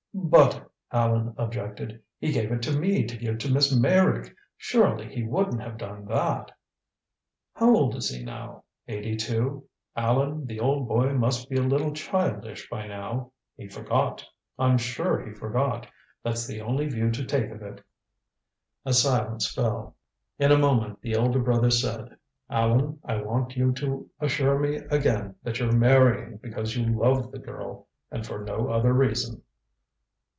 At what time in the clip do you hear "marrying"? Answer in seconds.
25.71-26.37